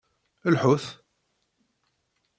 Lḥut! 0.53 0.85